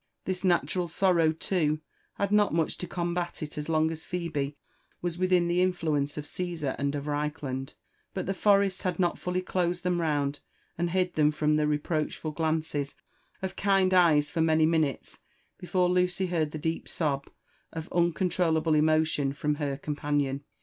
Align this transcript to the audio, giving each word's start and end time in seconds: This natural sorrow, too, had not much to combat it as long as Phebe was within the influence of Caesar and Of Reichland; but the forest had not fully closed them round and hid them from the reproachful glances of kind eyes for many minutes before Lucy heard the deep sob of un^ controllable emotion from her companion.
This 0.25 0.43
natural 0.43 0.87
sorrow, 0.87 1.31
too, 1.31 1.79
had 2.15 2.31
not 2.31 2.55
much 2.55 2.79
to 2.79 2.87
combat 2.87 3.43
it 3.43 3.55
as 3.55 3.69
long 3.69 3.91
as 3.91 4.03
Phebe 4.03 4.57
was 4.99 5.19
within 5.19 5.47
the 5.47 5.61
influence 5.61 6.17
of 6.17 6.25
Caesar 6.25 6.75
and 6.79 6.95
Of 6.95 7.05
Reichland; 7.05 7.75
but 8.15 8.25
the 8.25 8.33
forest 8.33 8.81
had 8.81 8.97
not 8.97 9.19
fully 9.19 9.43
closed 9.43 9.83
them 9.83 10.01
round 10.01 10.39
and 10.75 10.89
hid 10.89 11.13
them 11.13 11.29
from 11.31 11.53
the 11.55 11.67
reproachful 11.67 12.31
glances 12.31 12.95
of 13.43 13.55
kind 13.55 13.93
eyes 13.93 14.31
for 14.31 14.41
many 14.41 14.65
minutes 14.65 15.19
before 15.59 15.87
Lucy 15.87 16.25
heard 16.25 16.49
the 16.49 16.57
deep 16.57 16.87
sob 16.87 17.29
of 17.71 17.87
un^ 17.91 18.15
controllable 18.15 18.73
emotion 18.73 19.33
from 19.33 19.53
her 19.61 19.77
companion. 19.77 20.43